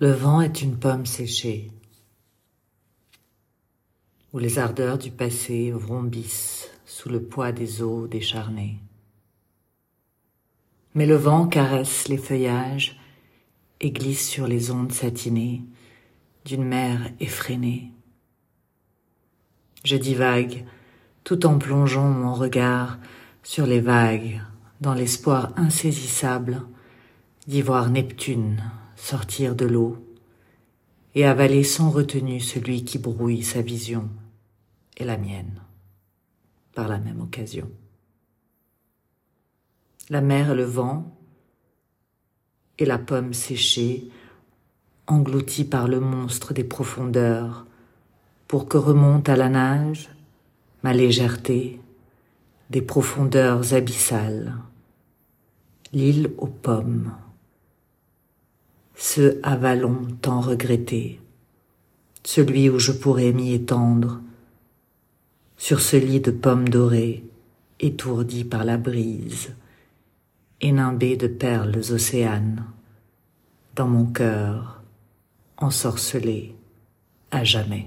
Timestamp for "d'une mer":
16.44-17.12